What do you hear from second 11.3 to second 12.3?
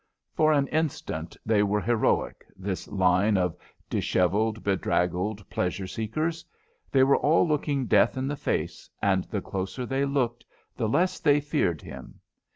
feared him.